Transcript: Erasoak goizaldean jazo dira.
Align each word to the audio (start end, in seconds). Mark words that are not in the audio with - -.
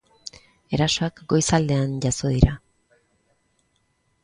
Erasoak 0.77 1.21
goizaldean 1.33 1.95
jazo 2.07 2.33
dira. 2.39 2.57